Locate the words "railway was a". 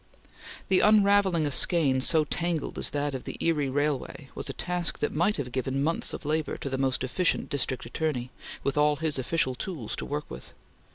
3.69-4.53